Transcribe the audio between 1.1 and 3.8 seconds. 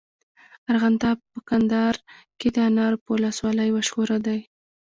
په کندهار کي د انارو په ولسوالۍ